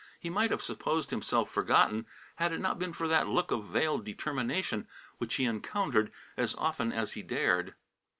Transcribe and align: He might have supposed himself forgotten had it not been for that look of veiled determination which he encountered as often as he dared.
He 0.19 0.31
might 0.31 0.49
have 0.49 0.63
supposed 0.63 1.11
himself 1.11 1.51
forgotten 1.51 2.07
had 2.37 2.51
it 2.51 2.59
not 2.59 2.79
been 2.79 2.91
for 2.91 3.07
that 3.07 3.27
look 3.27 3.51
of 3.51 3.65
veiled 3.65 4.03
determination 4.03 4.87
which 5.19 5.35
he 5.35 5.45
encountered 5.45 6.11
as 6.35 6.55
often 6.55 6.91
as 6.91 7.11
he 7.13 7.21
dared. 7.21 7.75